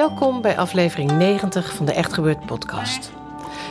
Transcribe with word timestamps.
Welkom 0.00 0.40
bij 0.40 0.58
aflevering 0.58 1.10
90 1.10 1.74
van 1.74 1.86
de 1.86 1.92
Echt 1.92 2.12
Gebeurd 2.12 2.46
podcast. 2.46 3.12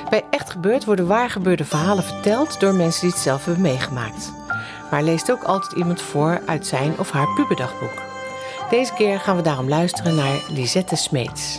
Bij 0.09 0.23
Echt 0.29 0.49
Gebeurd 0.49 0.85
worden 0.85 1.07
waargebeurde 1.07 1.65
verhalen 1.65 2.03
verteld 2.03 2.59
door 2.59 2.73
mensen 2.73 3.01
die 3.01 3.09
het 3.09 3.19
zelf 3.19 3.45
hebben 3.45 3.63
meegemaakt. 3.63 4.33
Maar 4.91 5.03
leest 5.03 5.31
ook 5.31 5.43
altijd 5.43 5.71
iemand 5.71 6.01
voor 6.01 6.41
uit 6.45 6.67
zijn 6.67 6.99
of 6.99 7.11
haar 7.11 7.33
puberdagboek. 7.35 8.01
Deze 8.69 8.93
keer 8.93 9.19
gaan 9.19 9.35
we 9.35 9.41
daarom 9.41 9.69
luisteren 9.69 10.15
naar 10.15 10.43
Lisette 10.49 10.95
Smeets. 10.95 11.57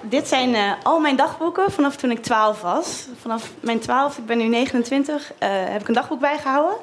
Dit 0.00 0.28
zijn 0.28 0.54
eh, 0.54 0.72
al 0.82 1.00
mijn 1.00 1.16
dagboeken 1.16 1.72
vanaf 1.72 1.96
toen 1.96 2.10
ik 2.10 2.22
12 2.22 2.60
was. 2.60 3.06
Vanaf 3.20 3.52
mijn 3.60 3.80
12, 3.80 4.18
ik 4.18 4.26
ben 4.26 4.38
nu 4.38 4.48
29, 4.48 5.32
eh, 5.38 5.48
heb 5.50 5.80
ik 5.80 5.88
een 5.88 5.94
dagboek 5.94 6.20
bijgehouden. 6.20 6.76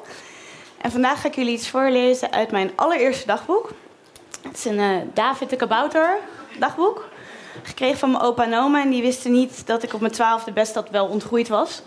En 0.80 0.90
vandaag 0.90 1.20
ga 1.20 1.28
ik 1.28 1.34
jullie 1.34 1.52
iets 1.52 1.68
voorlezen 1.68 2.32
uit 2.32 2.50
mijn 2.50 2.70
allereerste 2.74 3.26
dagboek. 3.26 3.70
Het 4.42 4.56
is 4.56 4.64
een 4.64 4.78
eh, 4.78 4.96
David 5.14 5.50
de 5.50 5.56
Kabouter 5.56 6.18
dagboek. 6.58 7.08
Gekregen 7.62 7.98
van 7.98 8.10
mijn 8.10 8.22
opa 8.22 8.44
en 8.44 8.58
oma. 8.58 8.82
En 8.82 8.90
die 8.90 9.02
wisten 9.02 9.32
niet 9.32 9.66
dat 9.66 9.82
ik 9.82 9.94
op 9.94 10.00
mijn 10.00 10.12
twaalfde 10.12 10.52
best 10.52 10.74
dat 10.74 10.90
wel 10.90 11.06
ontgroeid 11.06 11.48
was. 11.48 11.82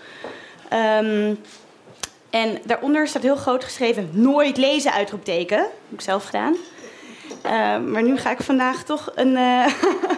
Ehm, 0.70 1.36
en 2.30 2.60
daaronder 2.64 3.08
staat 3.08 3.22
heel 3.22 3.36
groot 3.36 3.64
geschreven: 3.64 4.10
nooit 4.12 4.58
lezen 4.58 4.94
uitroepteken. 4.94 5.58
Dat 5.58 5.68
heb 5.90 6.00
ik 6.00 6.02
zelf 6.02 6.26
gedaan. 6.26 6.56
Ehm, 7.42 7.92
maar 7.92 8.04
nu 8.04 8.18
ga 8.18 8.32
ik 8.32 8.42
vandaag 8.42 8.84
toch 8.84 9.12
een 9.16 9.38
eh, 9.38 9.74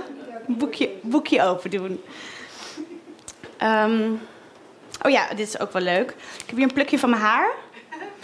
boekje, 0.60 0.90
boekje 1.02 1.44
open 1.44 1.70
doen. 1.70 2.04
Ehm, 3.58 4.12
oh 5.02 5.12
ja, 5.12 5.28
dit 5.28 5.48
is 5.48 5.60
ook 5.60 5.72
wel 5.74 5.82
leuk. 5.82 6.10
Ik 6.12 6.44
heb 6.46 6.56
hier 6.56 6.68
een 6.68 6.74
plukje 6.74 7.00
van 7.00 7.10
mijn 7.10 7.22
haar. 7.22 7.52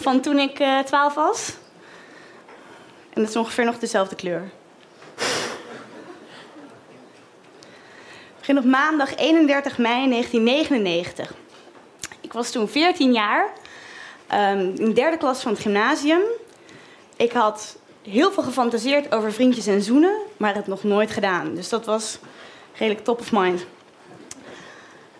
Van 0.01 0.21
toen 0.21 0.39
ik 0.39 0.59
eh 0.59 0.79
12 0.79 1.13
was. 1.13 1.53
En 3.13 3.21
dat 3.21 3.29
is 3.29 3.35
ongeveer 3.35 3.65
nog 3.65 3.79
dezelfde 3.79 4.15
kleur. 4.15 4.49
Begin 8.39 8.57
op 8.57 8.63
maandag 8.63 9.15
31 9.15 9.77
mei 9.77 10.09
1999. 10.09 11.33
Ik 12.21 12.33
was 12.33 12.51
toen 12.51 12.67
14 12.67 13.13
jaar. 13.13 13.49
ehm, 14.27 14.59
in 14.59 14.85
de 14.85 14.93
derde 14.93 15.17
klas 15.17 15.41
van 15.41 15.51
het 15.51 15.61
gymnasium. 15.61 16.21
Ik 17.15 17.31
had 17.31 17.77
heel 18.01 18.31
veel 18.31 18.43
gefantaseerd 18.43 19.13
over 19.13 19.33
vriendjes 19.33 19.67
en 19.67 19.81
zoenen, 19.81 20.21
maar 20.37 20.55
het 20.55 20.67
nog 20.67 20.83
nooit 20.83 21.11
gedaan. 21.11 21.55
Dus 21.55 21.69
dat 21.69 21.85
was 21.85 22.17
redelijk 22.73 23.03
top 23.03 23.19
of 23.19 23.31
mind. 23.31 23.65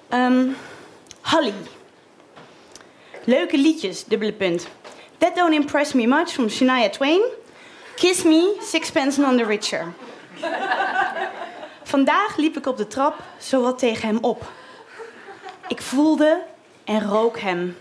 Ehm 0.10 0.48
Holly. 1.22 1.54
Leuke 3.24 3.58
liedjes, 3.58 4.06
dubbele 4.06 4.34
punt. 4.34 4.68
That 5.18 5.36
Don't 5.36 5.54
Impress 5.54 5.94
Me 5.94 6.08
Much 6.08 6.34
van 6.34 6.50
Shania 6.50 6.90
Twain. 6.90 7.22
Kiss 7.96 8.24
Me, 8.24 8.56
Sixpence 8.62 9.20
None 9.22 9.38
the 9.38 9.46
Richer. 9.46 9.94
Vandaag 11.84 12.38
liep 12.38 12.58
ik 12.58 12.66
op 12.66 12.78
de 12.78 12.88
trap 12.88 13.20
zowat 13.38 13.80
tegen 13.80 14.08
hem 14.08 14.18
op. 14.22 14.52
Ik 15.68 15.82
voelde 15.82 16.42
en 16.84 17.08
rook 17.08 17.40
hem. 17.40 17.78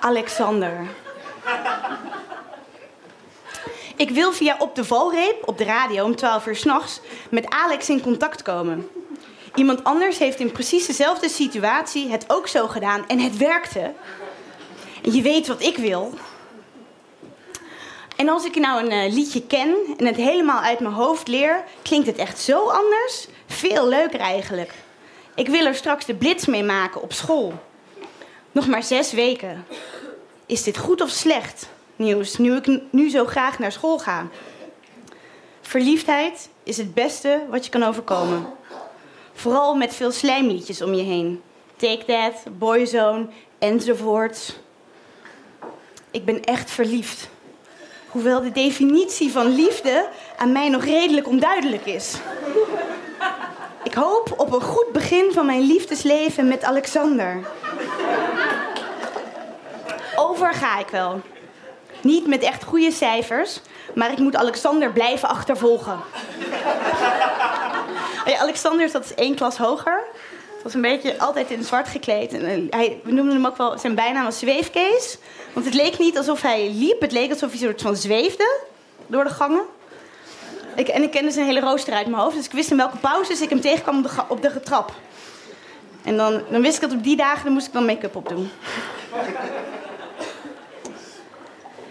Alexander. 0.00 0.86
Ik 3.96 4.10
wil 4.10 4.32
via 4.32 4.56
Op 4.58 4.74
de 4.74 4.84
Valreep 4.84 5.48
op 5.48 5.58
de 5.58 5.64
radio 5.64 6.04
om 6.04 6.16
12 6.16 6.46
uur 6.46 6.56
s'nachts 6.56 7.00
met 7.30 7.48
Alex 7.48 7.88
in 7.88 8.00
contact 8.00 8.42
komen. 8.42 8.88
Iemand 9.58 9.84
anders 9.84 10.18
heeft 10.18 10.40
in 10.40 10.52
precies 10.52 10.86
dezelfde 10.86 11.28
situatie 11.28 12.10
het 12.10 12.24
ook 12.28 12.48
zo 12.48 12.66
gedaan 12.66 13.06
en 13.06 13.18
het 13.18 13.36
werkte. 13.36 13.92
En 15.02 15.12
je 15.12 15.22
weet 15.22 15.46
wat 15.46 15.62
ik 15.62 15.76
wil. 15.76 16.14
En 18.16 18.28
als 18.28 18.44
ik 18.44 18.54
nou 18.54 18.84
een 18.84 18.90
eh, 18.90 19.12
liedje 19.12 19.46
ken 19.46 19.76
en 19.96 20.06
het 20.06 20.16
helemaal 20.16 20.60
uit 20.60 20.80
mijn 20.80 20.94
hoofd 20.94 21.28
leer, 21.28 21.64
klinkt 21.82 22.06
het 22.06 22.16
echt 22.16 22.40
zo 22.40 22.68
anders. 22.68 23.28
Veel 23.46 23.88
leuker 23.88 24.20
eigenlijk. 24.20 24.72
Ik 25.34 25.48
wil 25.48 25.66
er 25.66 25.74
straks 25.74 26.04
de 26.04 26.14
blitz 26.14 26.46
mee 26.46 26.64
maken 26.64 27.02
op 27.02 27.12
school. 27.12 27.52
Nog 28.52 28.66
maar 28.66 28.82
zes 28.82 29.12
weken. 29.12 29.66
Is 30.46 30.62
dit 30.62 30.78
goed 30.78 31.00
of 31.00 31.10
slecht 31.10 31.68
nieuws, 31.96 32.36
nu 32.36 32.56
ik 32.56 32.80
nu 32.90 33.10
zo 33.10 33.24
graag 33.24 33.58
naar 33.58 33.72
school 33.72 33.98
ga? 33.98 34.28
Verliefdheid 35.60 36.48
is 36.62 36.76
het 36.76 36.94
beste 36.94 37.42
wat 37.50 37.64
je 37.64 37.70
kan 37.70 37.82
overkomen. 37.82 38.57
Vooral 39.38 39.74
met 39.74 39.94
veel 39.94 40.12
slijmliedjes 40.12 40.82
om 40.82 40.94
je 40.94 41.02
heen. 41.02 41.42
Take 41.76 42.04
That, 42.04 42.58
Boyzone, 42.58 43.26
enzovoorts. 43.58 44.56
Ik 46.10 46.24
ben 46.24 46.44
echt 46.44 46.70
verliefd. 46.70 47.28
Hoewel 48.08 48.40
de 48.40 48.52
definitie 48.52 49.32
van 49.32 49.54
liefde 49.54 50.08
aan 50.36 50.52
mij 50.52 50.68
nog 50.68 50.84
redelijk 50.84 51.28
onduidelijk 51.28 51.86
is. 51.86 52.16
Ik 53.82 53.94
hoop 53.94 54.34
op 54.36 54.52
een 54.52 54.62
goed 54.62 54.92
begin 54.92 55.30
van 55.32 55.46
mijn 55.46 55.66
liefdesleven 55.66 56.48
met 56.48 56.64
Alexander. 56.64 57.40
Over 60.16 60.54
ga 60.54 60.78
ik 60.78 60.88
wel. 60.88 61.20
Niet 62.00 62.26
met 62.26 62.42
echt 62.42 62.64
goede 62.64 62.90
cijfers, 62.90 63.60
maar 63.94 64.12
ik 64.12 64.18
moet 64.18 64.36
Alexander 64.36 64.92
blijven 64.92 65.28
achtervolgen. 65.28 65.98
Ja, 68.28 68.38
Alexander 68.38 68.88
zat 68.88 69.10
één 69.10 69.34
klas 69.34 69.56
hoger. 69.56 70.04
Het 70.54 70.62
was 70.62 70.74
een 70.74 70.80
beetje 70.80 71.18
altijd 71.18 71.50
in 71.50 71.64
zwart 71.64 71.88
gekleed. 71.88 72.32
En 72.32 72.44
eh, 72.44 72.78
hij, 72.78 73.00
we 73.04 73.12
noemden 73.12 73.34
hem 73.34 73.46
ook 73.46 73.56
wel, 73.56 73.78
zijn 73.78 73.94
bijnaam 73.94 74.24
was 74.24 74.38
Zweefkees. 74.38 75.18
Want 75.52 75.66
het 75.66 75.74
leek 75.74 75.98
niet 75.98 76.16
alsof 76.16 76.42
hij 76.42 76.70
liep, 76.70 77.00
het 77.00 77.12
leek 77.12 77.30
alsof 77.30 77.50
hij 77.50 77.58
soort 77.58 77.82
van 77.82 77.96
zweefde 77.96 78.60
door 79.06 79.24
de 79.24 79.30
gangen. 79.30 79.62
Ik, 80.76 80.88
en 80.88 81.02
ik 81.02 81.10
kende 81.10 81.30
zijn 81.30 81.46
hele 81.46 81.60
rooster 81.60 81.94
uit 81.94 82.06
mijn 82.06 82.22
hoofd, 82.22 82.36
dus 82.36 82.44
ik 82.44 82.52
wist 82.52 82.70
in 82.70 82.76
welke 82.76 82.96
pauzes 82.96 83.40
ik 83.40 83.48
hem 83.48 83.60
tegenkwam 83.60 83.96
op 83.96 84.02
de, 84.02 84.22
op 84.28 84.42
de 84.42 84.60
trap. 84.60 84.92
En 86.04 86.16
dan, 86.16 86.42
dan 86.50 86.62
wist 86.62 86.74
ik 86.74 86.80
dat 86.80 86.92
op 86.92 87.02
die 87.02 87.16
dagen 87.16 87.44
dan 87.44 87.52
moest 87.52 87.66
ik 87.66 87.72
dan 87.72 87.84
make-up 87.84 88.16
opdoen. 88.16 88.50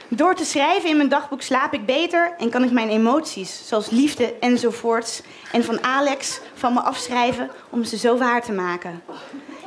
Door 0.09 0.35
te 0.35 0.45
schrijven 0.45 0.90
in 0.90 0.97
mijn 0.97 1.09
dagboek 1.09 1.41
slaap 1.41 1.73
ik 1.73 1.85
beter 1.85 2.34
en 2.38 2.50
kan 2.50 2.63
ik 2.63 2.72
mijn 2.72 2.90
emoties, 2.90 3.68
zoals 3.68 3.90
liefde 3.90 4.34
enzovoorts, 4.40 5.22
en 5.51 5.63
van 5.63 5.84
Alex 5.84 6.40
van 6.53 6.73
me 6.73 6.79
afschrijven 6.79 7.52
om 7.70 7.84
ze 7.84 7.97
zo 7.97 8.17
waar 8.17 8.41
te 8.41 8.52
maken. 8.52 9.03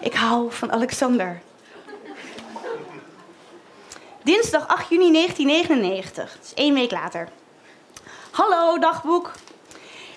Ik 0.01 0.15
hou 0.15 0.53
van 0.53 0.73
Alexander. 0.73 1.41
Dinsdag 4.23 4.69
8 4.69 4.89
juni 4.89 5.13
1999, 5.13 6.39
dus 6.41 6.55
één 6.55 6.75
week 6.75 6.91
later. 6.91 7.29
Hallo, 8.31 8.79
dagboek. 8.79 9.33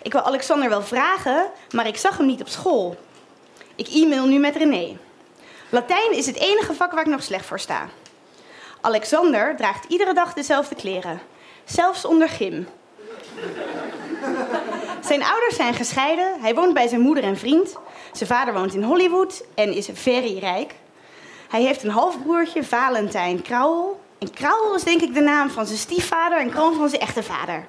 Ik 0.01 0.11
wil 0.11 0.21
Alexander 0.21 0.69
wel 0.69 0.81
vragen, 0.81 1.45
maar 1.71 1.87
ik 1.87 1.97
zag 1.97 2.17
hem 2.17 2.25
niet 2.25 2.41
op 2.41 2.47
school. 2.47 2.95
Ik 3.75 3.87
e-mail 3.87 4.25
nu 4.25 4.39
met 4.39 4.55
René. 4.55 4.97
Latijn 5.69 6.11
is 6.11 6.25
het 6.25 6.35
enige 6.35 6.73
vak 6.73 6.91
waar 6.91 7.05
ik 7.05 7.11
nog 7.11 7.23
slecht 7.23 7.45
voor 7.45 7.59
sta. 7.59 7.89
Alexander 8.85 9.55
draagt 9.55 9.85
iedere 9.85 10.13
dag 10.13 10.33
dezelfde 10.33 10.75
kleren, 10.75 11.19
zelfs 11.63 12.05
onder 12.05 12.29
gym. 12.29 12.67
Zijn 15.01 15.23
ouders 15.23 15.55
zijn 15.55 15.73
gescheiden, 15.73 16.41
hij 16.41 16.55
woont 16.55 16.73
bij 16.73 16.87
zijn 16.87 17.01
moeder 17.01 17.23
en 17.23 17.37
vriend. 17.37 17.75
Zijn 18.11 18.29
vader 18.29 18.53
woont 18.53 18.73
in 18.73 18.83
Hollywood 18.83 19.43
en 19.55 19.73
is 19.73 19.89
very 19.93 20.37
rijk. 20.39 20.75
Hij 21.49 21.61
heeft 21.61 21.83
een 21.83 21.89
halfbroertje, 21.89 22.63
Valentijn 22.63 23.41
Krauwel. 23.41 24.01
En 24.19 24.33
Krauwel 24.33 24.75
is 24.75 24.83
denk 24.83 25.01
ik 25.01 25.13
de 25.13 25.21
naam 25.21 25.49
van 25.49 25.65
zijn 25.65 25.79
stiefvader 25.79 26.39
en 26.39 26.49
Kroon 26.49 26.75
van 26.75 26.89
zijn 26.89 27.01
echte 27.01 27.23
vader. 27.23 27.65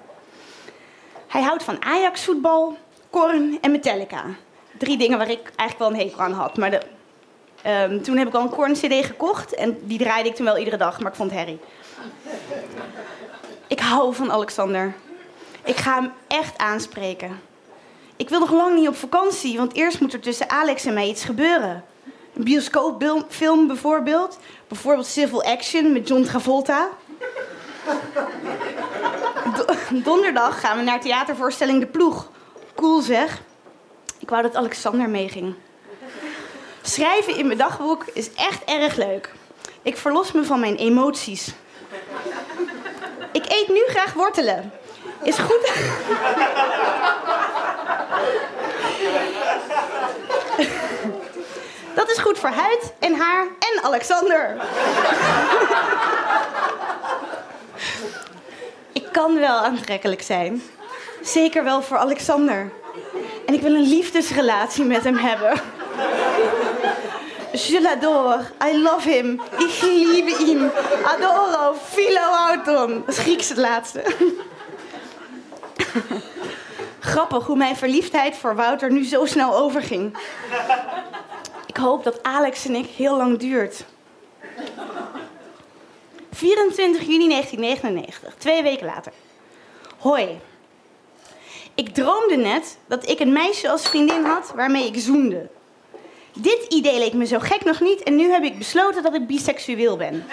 Hij 1.27 1.43
houdt 1.43 1.63
van 1.63 1.83
Ajax 1.83 2.25
voetbal, 2.25 2.77
Korn 3.11 3.59
en 3.61 3.71
Metallica. 3.71 4.25
drie 4.79 4.97
dingen 4.97 5.19
waar 5.19 5.31
ik 5.31 5.51
eigenlijk 5.57 5.79
wel 5.79 5.89
een 5.89 6.07
hekel 6.07 6.21
aan 6.21 6.33
had. 6.33 6.57
Maar 6.57 6.71
de, 6.71 6.81
ehm, 7.65 8.01
toen 8.01 8.17
heb 8.17 8.29
ik 8.29 8.35
al 8.35 8.41
een 8.43 8.49
Korn 8.49 8.73
CD 8.73 9.05
gekocht 9.07 9.55
en 9.55 9.79
die 9.83 9.99
draaide 9.99 10.29
ik 10.29 10.35
toen 10.35 10.45
wel 10.45 10.59
iedere 10.59 10.77
dag, 10.77 11.01
maar 11.01 11.11
ik 11.11 11.17
vond 11.17 11.31
herrie. 11.31 11.61
Ik 13.67 13.81
hou 13.81 14.15
van 14.15 14.33
Alexander. 14.33 14.95
Ik 15.65 15.77
ga 15.77 15.95
hem 15.95 16.13
echt 16.27 16.59
aanspreken. 16.59 17.41
Ik 18.17 18.29
wil 18.29 18.39
nog 18.41 18.53
lang 18.53 18.75
niet 18.79 18.89
op 18.89 18.97
vakantie, 18.97 19.57
want 19.59 19.75
eerst 19.75 20.01
moet 20.01 20.13
er 20.13 20.21
tussen 20.21 20.51
Alex 20.51 20.85
en 20.85 20.95
mij 20.95 21.09
iets 21.09 21.25
gebeuren. 21.25 21.85
Een 22.35 22.45
bioscoopfilm 22.45 23.67
bijvoorbeeld. 23.67 24.39
Bijvoorbeeld 24.69 25.07
Civil 25.07 25.43
Action 25.43 25.93
met 25.93 26.09
John 26.09 26.23
Travolta. 26.23 26.89
Do- 29.57 29.75
donderdag 30.03 30.61
gaan 30.61 30.77
we 30.79 30.83
naar 30.83 31.01
theatervoorstelling 31.01 31.81
De 31.81 31.87
Ploeg. 31.87 32.31
Cool 32.75 33.01
zeg. 33.01 33.43
Ik 34.19 34.29
wou 34.29 34.43
dat 34.43 34.57
Alexander 34.57 35.09
meeging. 35.09 35.55
Schrijven 36.87 37.37
in 37.37 37.47
mijn 37.47 37.59
dagboek 37.59 38.05
is 38.13 38.35
echt 38.35 38.65
erg 38.65 38.97
leuk. 38.97 39.31
Ik 39.83 39.97
verlos 39.97 40.33
me 40.33 40.45
van 40.45 40.61
mijn 40.61 40.77
emoties. 40.77 41.53
Ik 43.33 43.45
eet 43.49 43.69
nu 43.69 43.85
graag 43.87 44.13
wortelen. 44.13 44.73
Is 45.23 45.39
goed. 45.39 45.73
Dat 51.95 52.11
is 52.11 52.19
goed 52.19 52.39
voor 52.39 52.51
huid 52.51 52.93
en 52.99 53.15
haar 53.15 53.43
en 53.43 53.83
Alexander. 53.83 54.57
Ik 58.93 59.09
kan 59.13 59.39
wel 59.39 59.57
aantrekkelijk 59.57 60.23
zijn. 60.23 60.63
Zeker 61.23 61.65
wel 61.65 61.83
voor 61.83 61.97
Alexander. 61.97 62.71
En 63.47 63.55
ik 63.55 63.61
wil 63.61 63.75
een 63.75 63.89
liefdesrelatie 63.89 64.85
met 64.85 65.05
hem 65.05 65.17
hebben. 65.17 65.74
Je 67.55 67.81
l'adore. 67.81 68.41
I 68.63 68.83
love 68.83 69.11
him. 69.11 69.41
Ik 69.59 69.81
liebe 69.83 70.31
hem. 70.31 70.71
Adoro. 71.05 71.75
Philo 71.91 72.21
auton. 72.21 73.03
Dat 73.07 73.09
is 73.09 73.19
Grieks 73.19 73.49
het 73.49 73.59
laatste. 73.59 74.03
Grappig 77.01 77.47
hoe 77.47 77.57
mijn 77.57 77.77
verliefdheid 77.77 78.37
voor 78.37 78.55
Wouter 78.55 78.93
nu 78.93 79.05
zo 79.05 79.25
snel 79.25 79.57
overging. 79.57 80.17
Ik 81.67 81.77
hoop 81.77 82.05
dat 82.05 82.23
Alex 82.23 82.65
en 82.65 82.75
ik 82.75 82.87
heel 82.87 83.17
lang 83.17 83.39
duurt. 83.39 83.85
24 86.33 87.01
juni 87.01 87.29
1999, 87.29 88.35
twee 88.39 88.63
weken 88.63 88.87
later. 88.87 89.13
Hoi. 89.99 90.41
Ik 91.75 91.95
droomde 91.95 92.37
net 92.37 92.79
dat 92.87 93.09
ik 93.09 93.21
een 93.21 93.33
meisje 93.33 93.71
als 93.71 93.89
vriendin 93.89 94.25
had 94.25 94.53
waarmee 94.55 94.87
ik 94.87 95.01
zoende. 95.01 95.49
Dit 96.37 96.67
idee 96.69 96.99
leek 96.99 97.13
me 97.13 97.27
zo 97.27 97.39
gek 97.39 97.65
nog 97.65 97.81
niet 97.81 98.03
en 98.03 98.17
nu 98.17 98.31
heb 98.31 98.43
ik 98.43 98.59
besloten 98.59 99.03
dat 99.03 99.15
ik 99.15 99.27
biseksueel 99.27 99.97
ben. 99.97 100.27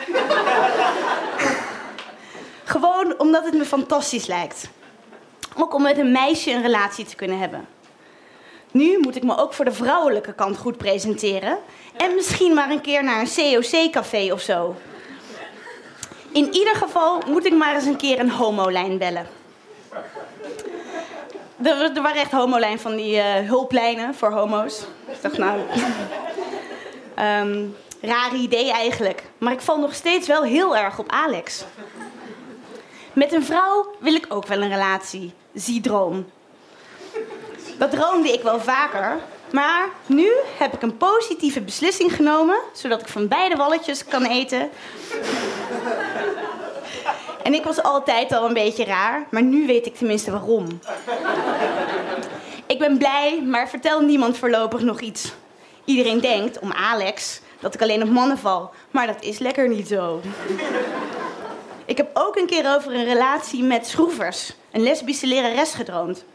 Gewoon 2.64 3.20
omdat 3.20 3.46
het 3.46 3.54
me 3.54 3.66
fantastisch 3.66 4.26
lijkt. 4.26 4.70
Ook 5.58 5.74
om 5.74 5.82
met 5.82 5.98
een 5.98 6.12
meisje 6.12 6.52
een 6.52 6.62
relatie 6.62 7.06
te 7.06 7.16
kunnen 7.16 7.40
hebben. 7.40 7.68
Nu 8.72 8.98
moet 9.00 9.16
ik 9.16 9.24
me 9.24 9.38
ook 9.38 9.54
voor 9.54 9.66
de 9.66 9.72
vrouwelijke 9.72 10.34
kant 10.34 10.58
goed 10.58 10.78
presenteren. 10.78 11.58
En 11.98 12.16
misschien 12.16 12.54
maar 12.54 12.70
een 12.70 12.82
keer 12.82 13.04
naar 13.04 13.20
een 13.20 13.62
COC-café 13.62 14.34
of 14.34 14.42
zo. 14.42 14.76
In 16.32 16.54
ieder 16.54 16.76
geval 16.76 17.22
moet 17.28 17.46
ik 17.46 17.54
maar 17.54 17.76
eens 17.76 17.86
een 17.86 17.98
keer 17.98 18.20
een 18.20 18.32
homolijn 18.32 18.98
bellen. 18.98 19.28
Er, 21.64 21.82
er 21.96 22.02
waren 22.02 22.22
echt 22.22 22.32
homolijn 22.32 22.80
van 22.80 22.96
die 22.96 23.16
uh, 23.16 23.24
hulplijnen 23.48 24.16
voor 24.16 24.32
homo's. 24.32 24.86
Dacht, 25.22 25.38
nou... 25.38 25.60
um, 27.20 27.76
raar 28.02 28.36
idee 28.36 28.72
eigenlijk. 28.72 29.24
Maar 29.38 29.54
ik 29.54 29.62
val 29.62 29.80
nog 29.80 29.94
steeds 29.94 30.28
wel 30.28 30.44
heel 30.44 30.78
erg 30.78 31.00
op 31.00 31.12
Alex. 31.12 31.64
Met 33.14 33.34
een 33.34 33.46
vrouw 33.46 33.96
wil 34.00 34.14
ik 34.14 34.26
ook 34.30 34.48
wel 34.48 34.62
een 34.62 34.70
relatie. 34.70 35.34
Zie 35.54 35.82
droom. 35.82 36.32
Dat 37.78 37.92
droomde 37.92 38.34
ik 38.34 38.42
wel 38.42 38.60
vaker. 38.60 39.20
Maar 39.52 39.88
nu 40.06 40.32
heb 40.58 40.74
ik 40.74 40.82
een 40.82 40.98
positieve 40.98 41.62
beslissing 41.62 42.16
genomen, 42.16 42.58
zodat 42.74 43.02
ik 43.02 43.08
van 43.08 43.28
beide 43.28 43.56
walletjes 43.56 44.06
kan 44.06 44.26
eten. 44.26 44.70
En 47.44 47.54
ik 47.54 47.64
was 47.64 47.84
altijd 47.84 48.34
al 48.34 48.46
een 48.46 48.54
beetje 48.54 48.86
raar, 48.86 49.26
maar 49.30 49.42
nu 49.42 49.68
weet 49.68 49.86
ik 49.86 49.96
tenminste 49.96 50.32
waarom. 50.32 50.80
Ik 52.82 52.88
ben 52.88 52.98
blij, 52.98 53.42
maar 53.42 53.70
vertel 53.70 54.02
niemand 54.02 54.38
voorlopig 54.38 54.82
nog 54.82 55.02
iets. 55.02 55.34
Iedereen 55.86 56.20
denkt, 56.20 56.60
om 56.60 56.72
Alex, 56.72 57.42
dat 57.60 57.74
ik 57.74 57.82
alleen 57.82 58.02
op 58.02 58.10
mannen 58.10 58.38
val. 58.38 58.72
Maar 58.92 59.08
dat 59.08 59.24
is 59.24 59.40
lekker 59.40 59.70
niet 59.70 59.88
zo. 59.88 60.22
Ik 61.86 61.98
heb 61.98 62.10
ook 62.14 62.36
een 62.36 62.46
keer 62.46 62.76
over 62.76 62.94
een 62.94 63.04
relatie 63.04 63.64
met 63.64 63.88
schroevers, 63.88 64.54
een 64.72 64.82
lesbische 64.82 65.28
lerares, 65.28 65.74
gedroomd. 65.74 66.26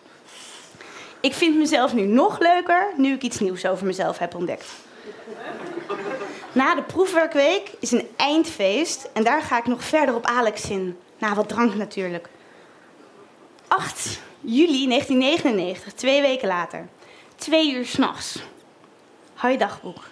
Ik 1.21 1.35
vind 1.35 1.57
mezelf 1.57 1.95
nu 1.95 2.03
nog 2.03 2.39
leuker 2.39 2.93
nu 2.97 3.13
ik 3.13 3.23
iets 3.23 3.39
nieuws 3.39 3.67
over 3.67 3.87
mezelf 3.87 4.19
heb 4.19 4.35
ontdekt. 4.35 4.67
Na 6.53 6.75
de 6.75 6.83
proefwerkweek 6.83 7.71
is 7.81 7.91
een 7.91 8.09
eindfeest 8.17 9.09
en 9.13 9.25
daar 9.25 9.43
ga 9.43 9.59
ik 9.59 9.67
nog 9.67 9.85
verder 9.85 10.15
op 10.15 10.27
Alex 10.27 10.71
in. 10.71 10.99
Na 11.19 11.35
wat 11.35 11.49
drank 11.49 11.75
natuurlijk. 11.75 12.29
8 13.69 14.25
juli 14.47 14.87
1999, 14.89 15.93
twee 15.93 16.21
weken 16.21 16.49
later. 16.49 16.89
Twee 17.37 17.75
uur 17.75 17.87
s'nachts. 17.87 18.43
Hoi 19.35 19.57
dagboek. 19.57 20.05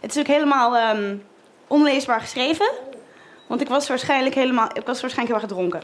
Het 0.00 0.10
is 0.10 0.18
ook 0.18 0.26
helemaal 0.26 0.96
um, 0.96 1.24
onleesbaar 1.66 2.20
geschreven. 2.20 2.70
Want 3.46 3.60
ik 3.60 3.68
was 3.68 3.88
waarschijnlijk 3.88 4.34
helemaal, 4.34 4.68
ik 4.72 4.86
was 4.86 5.00
waarschijnlijk 5.00 5.40
heel 5.40 5.48
erg 5.48 5.70
gedronken. 5.70 5.82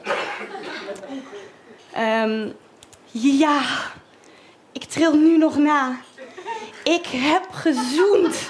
Um, 1.99 2.57
ja, 3.11 3.61
ik 4.73 4.85
tril 4.85 5.15
nu 5.15 5.37
nog 5.37 5.57
na. 5.57 6.01
Ik 6.85 7.07
heb 7.07 7.47
gezoend. 7.51 8.49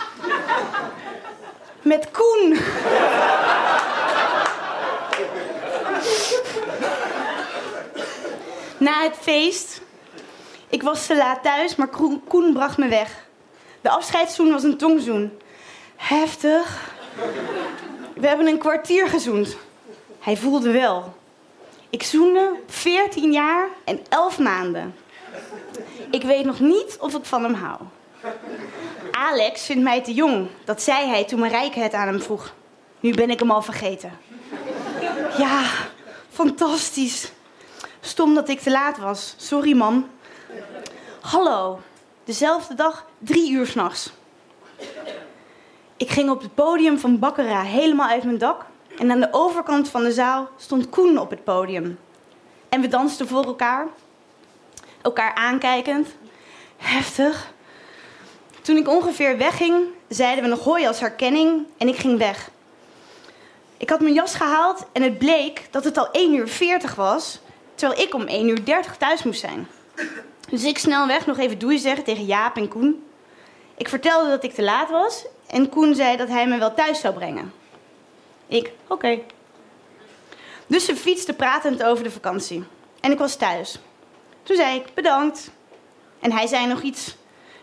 Met 1.82 2.10
Koen. 2.10 2.58
Na 8.78 9.02
het 9.02 9.16
feest. 9.20 9.80
Ik 10.68 10.82
was 10.82 11.06
te 11.06 11.16
laat 11.16 11.42
thuis, 11.42 11.76
maar 11.76 11.88
Koen 12.28 12.52
bracht 12.52 12.78
me 12.78 12.88
weg. 12.88 13.26
De 13.80 13.90
afscheidszoen 13.90 14.52
was 14.52 14.62
een 14.62 14.76
tongzoen. 14.76 15.38
Heftig. 15.96 16.92
We 18.14 18.26
hebben 18.26 18.46
een 18.46 18.58
kwartier 18.58 19.08
gezoend. 19.08 19.56
Hij 20.20 20.36
voelde 20.36 20.70
wel. 20.70 21.16
Ik 21.90 22.02
zoende 22.02 22.54
14 22.66 23.32
jaar 23.32 23.68
en 23.84 24.00
11 24.08 24.38
maanden. 24.38 24.94
Ik 26.10 26.22
weet 26.22 26.44
nog 26.44 26.60
niet 26.60 26.96
of 27.00 27.14
ik 27.14 27.24
van 27.24 27.42
hem 27.42 27.54
hou. 27.54 27.80
Alex 29.10 29.64
vindt 29.64 29.82
mij 29.82 30.02
te 30.02 30.14
jong. 30.14 30.48
Dat 30.64 30.82
zei 30.82 31.08
hij 31.08 31.24
toen 31.24 31.38
Marijke 31.38 31.80
het 31.80 31.92
aan 31.92 32.06
hem 32.06 32.20
vroeg. 32.20 32.54
Nu 33.00 33.14
ben 33.14 33.30
ik 33.30 33.38
hem 33.38 33.50
al 33.50 33.62
vergeten. 33.62 34.18
Ja, 35.38 35.62
fantastisch. 36.30 37.32
Stom 38.08 38.34
dat 38.34 38.48
ik 38.48 38.60
te 38.60 38.70
laat 38.70 38.98
was. 38.98 39.34
Sorry, 39.36 39.76
mam. 39.76 40.10
Hallo. 41.20 41.80
Dezelfde 42.24 42.74
dag, 42.74 43.06
drie 43.18 43.50
uur 43.50 43.66
s'nachts. 43.66 44.12
Ik 45.96 46.10
ging 46.10 46.30
op 46.30 46.42
het 46.42 46.54
podium 46.54 46.98
van 46.98 47.18
Bakkera 47.18 47.62
helemaal 47.62 48.08
uit 48.08 48.24
mijn 48.24 48.38
dak. 48.38 48.66
En 48.98 49.10
aan 49.10 49.20
de 49.20 49.28
overkant 49.30 49.88
van 49.88 50.02
de 50.02 50.12
zaal 50.12 50.48
stond 50.56 50.88
Koen 50.88 51.18
op 51.18 51.30
het 51.30 51.44
podium. 51.44 51.98
En 52.68 52.80
we 52.80 52.88
dansten 52.88 53.28
voor 53.28 53.44
elkaar. 53.44 53.86
Elkaar 55.02 55.34
aankijkend. 55.34 56.08
Heftig. 56.76 57.52
Toen 58.62 58.76
ik 58.76 58.88
ongeveer 58.88 59.38
wegging, 59.38 59.86
zeiden 60.08 60.44
we 60.44 60.50
nog 60.50 60.64
hoi 60.64 60.86
als 60.86 61.00
herkenning 61.00 61.66
en 61.78 61.88
ik 61.88 61.96
ging 61.96 62.18
weg. 62.18 62.50
Ik 63.76 63.90
had 63.90 64.00
mijn 64.00 64.14
jas 64.14 64.34
gehaald 64.34 64.86
en 64.92 65.02
het 65.02 65.18
bleek 65.18 65.68
dat 65.70 65.84
het 65.84 65.98
al 65.98 66.10
1 66.10 66.34
uur 66.34 66.48
40 66.48 66.94
was, 66.94 67.40
terwijl 67.78 68.00
ik 68.00 68.14
om 68.14 68.26
1 68.26 68.48
uur 68.48 68.64
30 68.64 68.96
thuis 68.96 69.22
moest 69.22 69.40
zijn. 69.40 69.68
Dus 70.48 70.64
ik 70.64 70.78
snel 70.78 71.06
weg 71.06 71.26
nog 71.26 71.38
even 71.38 71.58
doei 71.58 71.78
zeggen 71.78 72.04
tegen 72.04 72.24
Jaap 72.24 72.56
en 72.56 72.68
Koen. 72.68 73.04
Ik 73.76 73.88
vertelde 73.88 74.28
dat 74.28 74.44
ik 74.44 74.54
te 74.54 74.62
laat 74.62 74.90
was 74.90 75.26
en 75.46 75.68
Koen 75.68 75.94
zei 75.94 76.16
dat 76.16 76.28
hij 76.28 76.46
me 76.46 76.58
wel 76.58 76.74
thuis 76.74 77.00
zou 77.00 77.14
brengen. 77.14 77.52
Ik, 78.46 78.72
oké. 78.86 79.18
Dus 80.66 80.84
ze 80.84 80.96
fietste 80.96 81.34
pratend 81.34 81.82
over 81.82 82.04
de 82.04 82.10
vakantie. 82.10 82.64
En 83.00 83.12
ik 83.12 83.18
was 83.18 83.36
thuis. 83.36 83.78
Toen 84.42 84.56
zei 84.56 84.78
ik 84.78 84.94
bedankt. 84.94 85.50
En 86.20 86.32
hij 86.32 86.46
zei 86.46 86.66
nog 86.66 86.82
iets. 86.82 87.16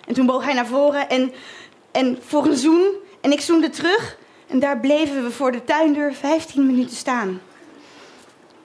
En 0.08 0.14
toen 0.14 0.26
boog 0.26 0.44
hij 0.44 0.54
naar 0.54 0.68
voren 0.68 1.10
en, 1.10 1.34
en 1.92 2.20
voor 2.26 2.46
een 2.46 2.58
zoen. 2.58 2.94
En 3.22 3.32
ik 3.32 3.42
zoende 3.42 3.70
terug. 3.70 4.18
En 4.48 4.60
daar 4.60 4.80
bleven 4.80 5.24
we 5.24 5.32
voor 5.32 5.52
de 5.52 5.64
tuindeur 5.64 6.14
15 6.14 6.66
minuten 6.66 6.96
staan. 6.96 7.42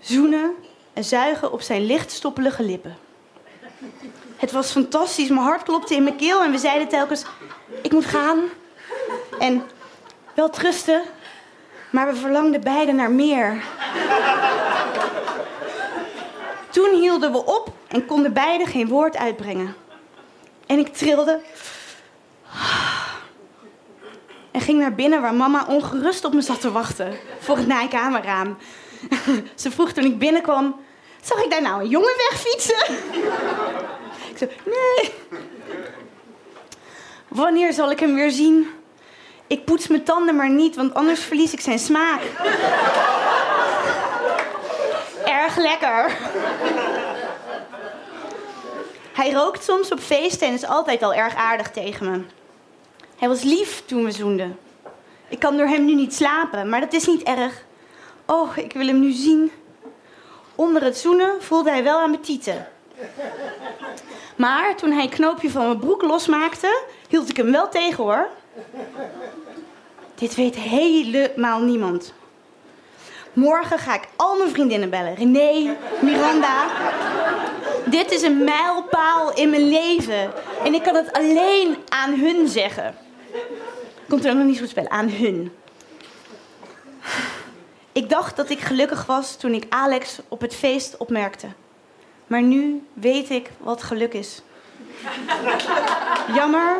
Zoenen 0.00 0.54
en 1.00 1.06
zuigen 1.06 1.52
op 1.52 1.62
zijn 1.62 1.86
lichtstoppelige 1.86 2.62
lippen. 2.62 2.96
Het 4.36 4.52
was 4.52 4.70
fantastisch. 4.70 5.28
Mijn 5.28 5.40
hart 5.40 5.62
klopte 5.62 5.94
in 5.94 6.02
mijn 6.02 6.16
keel 6.16 6.42
en 6.42 6.50
we 6.50 6.58
zeiden 6.58 6.88
telkens: 6.88 7.24
Ik 7.82 7.92
moet 7.92 8.04
gaan. 8.04 8.38
En 9.38 9.62
wel 10.34 10.50
trusten, 10.50 11.02
maar 11.90 12.06
we 12.06 12.16
verlangden 12.16 12.60
beiden 12.60 12.96
naar 12.96 13.10
meer. 13.10 13.62
Toen 16.70 16.94
hielden 16.94 17.32
we 17.32 17.44
op 17.44 17.72
en 17.88 18.06
konden 18.06 18.32
beiden 18.32 18.66
geen 18.66 18.88
woord 18.88 19.16
uitbrengen. 19.16 19.74
En 20.66 20.78
ik 20.78 20.94
trilde. 20.94 21.40
En 24.50 24.60
ging 24.60 24.78
naar 24.78 24.94
binnen 24.94 25.20
waar 25.20 25.34
mama 25.34 25.64
ongerust 25.68 26.24
op 26.24 26.32
me 26.32 26.40
zat 26.40 26.60
te 26.60 26.72
wachten. 26.72 27.12
Voor 27.38 27.56
het 27.56 27.66
naaikamerraam. 27.66 28.56
Ze 29.54 29.70
vroeg 29.70 29.92
toen 29.92 30.04
ik 30.04 30.18
binnenkwam: 30.18 30.80
Zag 31.22 31.42
ik 31.42 31.50
daar 31.50 31.62
nou 31.62 31.82
een 31.82 31.88
jongen 31.88 32.14
wegfietsen? 32.16 32.94
Ik 34.30 34.38
zei: 34.38 34.50
Nee. 34.64 35.14
Wanneer 37.28 37.72
zal 37.72 37.90
ik 37.90 38.00
hem 38.00 38.14
weer 38.14 38.30
zien? 38.30 38.70
Ik 39.46 39.64
poets 39.64 39.86
mijn 39.86 40.04
tanden 40.04 40.36
maar 40.36 40.50
niet, 40.50 40.76
want 40.76 40.94
anders 40.94 41.20
verlies 41.20 41.52
ik 41.52 41.60
zijn 41.60 41.78
smaak. 41.78 42.20
Erg 45.24 45.56
lekker. 45.56 46.16
Hij 49.12 49.32
rookt 49.32 49.64
soms 49.64 49.92
op 49.92 50.00
feesten 50.00 50.46
en 50.48 50.54
is 50.54 50.64
altijd 50.64 51.02
al 51.02 51.14
erg 51.14 51.34
aardig 51.34 51.70
tegen 51.70 52.10
me. 52.10 52.22
Hij 53.16 53.28
was 53.28 53.42
lief 53.42 53.82
toen 53.86 54.04
we 54.04 54.10
zoenden. 54.10 54.58
Ik 55.28 55.38
kan 55.38 55.56
door 55.56 55.66
hem 55.66 55.84
nu 55.84 55.94
niet 55.94 56.14
slapen, 56.14 56.68
maar 56.68 56.80
dat 56.80 56.92
is 56.92 57.06
niet 57.06 57.22
erg. 57.22 57.64
Oh, 58.26 58.56
ik 58.56 58.72
wil 58.72 58.86
hem 58.86 59.00
nu 59.00 59.12
zien. 59.12 59.52
Onder 60.60 60.82
het 60.82 60.98
zoenen 60.98 61.42
voelde 61.42 61.70
hij 61.70 61.82
wel 61.82 61.98
aan 61.98 62.10
mijn 62.10 62.22
tieten. 62.22 62.68
Maar 64.36 64.76
toen 64.76 64.92
hij 64.92 65.02
een 65.02 65.10
knoopje 65.10 65.50
van 65.50 65.66
mijn 65.66 65.78
broek 65.78 66.02
losmaakte, 66.02 66.82
hield 67.08 67.28
ik 67.28 67.36
hem 67.36 67.52
wel 67.52 67.68
tegen 67.68 68.04
hoor. 68.04 68.28
Dit 70.14 70.34
weet 70.34 70.54
helemaal 70.56 71.60
niemand. 71.60 72.12
Morgen 73.32 73.78
ga 73.78 73.94
ik 73.94 74.08
al 74.16 74.36
mijn 74.36 74.50
vriendinnen 74.50 74.90
bellen. 74.90 75.14
René, 75.14 75.76
Miranda. 76.00 76.66
Dit 77.86 78.10
is 78.10 78.22
een 78.22 78.44
mijlpaal 78.44 79.34
in 79.34 79.50
mijn 79.50 79.68
leven. 79.68 80.32
En 80.64 80.74
ik 80.74 80.82
kan 80.82 80.94
het 80.94 81.12
alleen 81.12 81.76
aan 81.88 82.14
hun 82.14 82.48
zeggen. 82.48 82.94
Komt 84.08 84.24
er 84.24 84.30
ook 84.30 84.36
nog 84.36 84.46
niet 84.46 84.58
goed 84.58 84.68
spelen. 84.68 84.90
Aan 84.90 85.08
hun. 85.08 85.52
Ik 88.00 88.08
dacht 88.08 88.36
dat 88.36 88.50
ik 88.50 88.60
gelukkig 88.60 89.06
was 89.06 89.36
toen 89.36 89.54
ik 89.54 89.66
Alex 89.68 90.18
op 90.28 90.40
het 90.40 90.54
feest 90.54 90.96
opmerkte. 90.96 91.46
Maar 92.26 92.42
nu 92.42 92.86
weet 92.92 93.30
ik 93.30 93.50
wat 93.58 93.82
geluk 93.82 94.12
is. 94.12 94.42
Jammer 96.34 96.78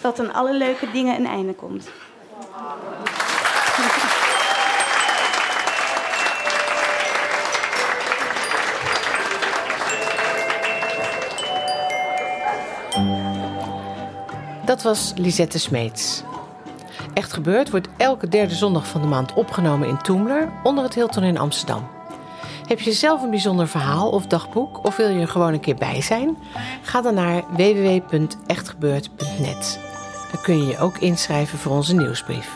dat 0.00 0.20
aan 0.20 0.32
alle 0.32 0.52
leuke 0.52 0.90
dingen 0.90 1.16
een 1.16 1.26
einde 1.26 1.54
komt. 1.54 1.88
Dat 14.64 14.82
was 14.82 15.12
Lisette 15.16 15.58
Smeets. 15.58 16.22
Echt 17.16 17.32
gebeurd 17.32 17.70
wordt 17.70 17.88
elke 17.96 18.28
derde 18.28 18.54
zondag 18.54 18.86
van 18.86 19.00
de 19.00 19.06
maand 19.06 19.34
opgenomen 19.34 19.88
in 19.88 20.02
Toemler 20.02 20.48
onder 20.62 20.84
het 20.84 20.94
Hilton 20.94 21.22
in 21.22 21.38
Amsterdam. 21.38 21.88
Heb 22.66 22.80
je 22.80 22.92
zelf 22.92 23.22
een 23.22 23.30
bijzonder 23.30 23.68
verhaal 23.68 24.10
of 24.10 24.26
dagboek 24.26 24.84
of 24.84 24.96
wil 24.96 25.08
je 25.08 25.20
er 25.20 25.28
gewoon 25.28 25.52
een 25.52 25.60
keer 25.60 25.74
bij 25.74 26.02
zijn? 26.02 26.36
Ga 26.82 27.00
dan 27.00 27.14
naar 27.14 27.42
www.echtgebeurd.net. 27.50 29.80
Dan 30.32 30.40
kun 30.42 30.58
je 30.58 30.66
je 30.66 30.78
ook 30.78 30.98
inschrijven 30.98 31.58
voor 31.58 31.72
onze 31.72 31.94
nieuwsbrief. 31.94 32.52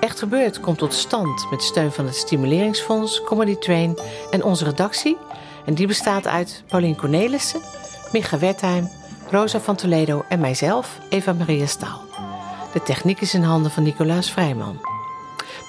Echt 0.00 0.18
Gebeurd 0.18 0.60
komt 0.60 0.78
tot 0.78 0.94
stand 0.94 1.46
met 1.50 1.62
steun 1.62 1.92
van 1.92 2.06
het 2.06 2.16
Stimuleringsfonds, 2.16 3.24
Comedy 3.24 3.56
Train 3.56 3.98
en 4.30 4.44
onze 4.44 4.64
redactie. 4.64 5.16
En 5.64 5.74
die 5.74 5.86
bestaat 5.86 6.26
uit 6.26 6.62
Paulien 6.66 6.96
Cornelissen, 6.96 7.60
Micha 8.12 8.38
Wertheim, 8.38 8.90
Rosa 9.30 9.60
van 9.60 9.76
Toledo 9.76 10.24
en 10.28 10.40
mijzelf, 10.40 10.98
Eva 11.08 11.32
Maria 11.32 11.66
Staal. 11.66 12.02
De 12.74 12.82
techniek 12.82 13.20
is 13.20 13.34
in 13.34 13.42
handen 13.42 13.70
van 13.70 13.82
Nicolaas 13.82 14.30
Vrijman. 14.30 14.80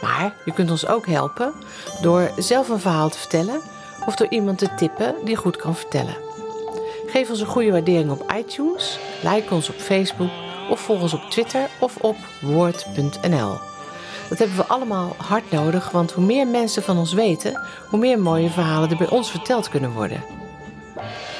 Maar 0.01 0.33
je 0.45 0.53
kunt 0.53 0.71
ons 0.71 0.87
ook 0.87 1.07
helpen 1.07 1.53
door 2.01 2.31
zelf 2.37 2.69
een 2.69 2.79
verhaal 2.79 3.09
te 3.09 3.17
vertellen 3.17 3.61
of 4.05 4.15
door 4.15 4.27
iemand 4.29 4.57
te 4.57 4.75
tippen 4.75 5.15
die 5.23 5.35
goed 5.35 5.55
kan 5.55 5.75
vertellen. 5.75 6.17
Geef 7.07 7.29
ons 7.29 7.39
een 7.39 7.47
goede 7.47 7.71
waardering 7.71 8.11
op 8.11 8.31
iTunes, 8.37 8.99
like 9.23 9.53
ons 9.53 9.69
op 9.69 9.75
Facebook 9.75 10.29
of 10.69 10.79
volg 10.79 11.01
ons 11.01 11.13
op 11.13 11.21
Twitter 11.29 11.69
of 11.79 11.95
op 11.95 12.15
woord.nl. 12.41 13.57
Dat 14.29 14.37
hebben 14.37 14.57
we 14.57 14.65
allemaal 14.65 15.15
hard 15.17 15.51
nodig, 15.51 15.91
want 15.91 16.11
hoe 16.11 16.25
meer 16.25 16.47
mensen 16.47 16.83
van 16.83 16.97
ons 16.97 17.13
weten, 17.13 17.61
hoe 17.89 17.99
meer 17.99 18.19
mooie 18.19 18.49
verhalen 18.49 18.89
er 18.89 18.97
bij 18.97 19.09
ons 19.09 19.31
verteld 19.31 19.69
kunnen 19.69 19.91
worden. 19.91 20.23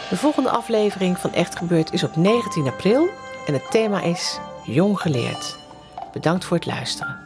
De 0.10 0.18
volgende 0.18 0.50
aflevering 0.50 1.18
van 1.18 1.34
Echt 1.34 1.58
Gebeurd 1.58 1.94
is 1.94 2.04
op 2.04 2.16
19 2.16 2.68
april 2.68 3.10
en 3.46 3.54
het 3.54 3.72
thema 3.72 4.02
is 4.02 4.40
Jong 4.68 5.00
Geleerd. 5.00 5.58
Bedankt 6.14 6.46
voor 6.46 6.58
het 6.58 6.66
luisteren. 6.66 7.25